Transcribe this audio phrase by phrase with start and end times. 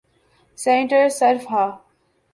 [0.57, 1.65] sanitizer صرف ہا